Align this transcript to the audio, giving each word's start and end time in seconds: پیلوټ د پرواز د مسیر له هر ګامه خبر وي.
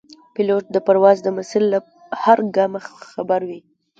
پیلوټ 0.33 0.65
د 0.71 0.77
پرواز 0.87 1.17
د 1.23 1.27
مسیر 1.37 1.61
له 1.71 1.77
هر 2.23 2.37
ګامه 2.55 2.79
خبر 3.17 3.41
وي. 3.49 3.59